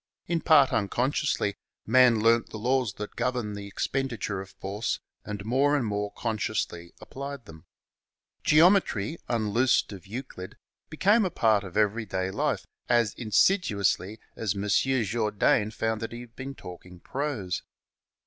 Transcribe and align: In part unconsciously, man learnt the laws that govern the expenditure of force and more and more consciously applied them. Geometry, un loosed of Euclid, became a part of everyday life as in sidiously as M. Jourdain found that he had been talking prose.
In 0.25 0.41
part 0.41 0.73
unconsciously, 0.73 1.53
man 1.85 2.21
learnt 2.21 2.49
the 2.49 2.57
laws 2.57 2.93
that 2.95 3.15
govern 3.15 3.53
the 3.53 3.67
expenditure 3.67 4.41
of 4.41 4.49
force 4.49 4.99
and 5.23 5.45
more 5.45 5.75
and 5.75 5.85
more 5.85 6.11
consciously 6.13 6.91
applied 6.99 7.45
them. 7.45 7.67
Geometry, 8.43 9.19
un 9.29 9.49
loosed 9.49 9.91
of 9.91 10.07
Euclid, 10.07 10.57
became 10.89 11.23
a 11.23 11.29
part 11.29 11.63
of 11.63 11.77
everyday 11.77 12.31
life 12.31 12.65
as 12.89 13.13
in 13.13 13.29
sidiously 13.29 14.17
as 14.35 14.55
M. 14.55 14.67
Jourdain 15.03 15.69
found 15.69 16.01
that 16.01 16.13
he 16.13 16.21
had 16.21 16.35
been 16.35 16.55
talking 16.55 16.99
prose. 16.99 17.61